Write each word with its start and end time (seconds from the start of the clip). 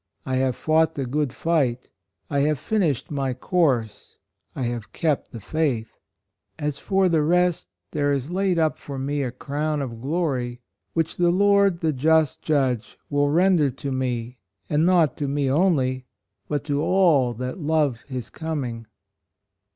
I 0.25 0.37
have 0.37 0.55
fought 0.55 0.95
the 0.95 1.05
good 1.05 1.31
fight: 1.31 1.87
I 2.27 2.39
have 2.39 2.57
finished 2.57 3.11
my 3.11 3.35
course: 3.35 4.17
I 4.55 4.63
have 4.63 4.91
kept 4.93 5.31
the 5.31 5.39
faith. 5.39 5.91
As 6.57 6.79
for 6.79 7.07
the 7.07 7.21
rest 7.21 7.67
there 7.91 8.11
is 8.11 8.31
laid 8.31 8.57
up 8.57 8.79
for 8.79 8.97
me 8.97 9.21
a 9.21 9.29
crown 9.31 9.79
of 9.79 10.01
glory 10.01 10.59
which 10.93 11.17
the 11.17 11.29
Lord 11.29 11.81
the 11.81 11.93
just 11.93 12.41
Judge 12.41 12.97
will 13.11 13.29
render 13.29 13.69
to 13.69 13.91
me 13.91 14.39
and 14.71 14.87
not 14.87 15.15
to 15.17 15.27
me 15.27 15.51
only, 15.51 16.07
but 16.47 16.63
to 16.63 16.81
all 16.81 17.35
that 17.35 17.59
love 17.59 18.01
his 18.07 18.31
coming." 18.31 18.87